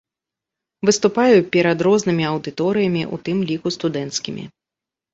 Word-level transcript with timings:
Выступаю 0.89 1.37
перад 1.57 1.85
рознымі 1.89 2.23
аўдыторыямі, 2.33 3.07
у 3.15 3.23
тым 3.31 3.37
ліку 3.55 3.67
студэнцкімі. 3.81 4.43